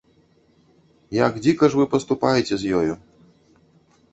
Як 1.17 1.33
дзіка 1.47 1.65
ж 1.73 1.81
вы 1.81 1.85
паступаеце 1.93 2.55
з 2.63 2.73
ёю. 2.81 2.93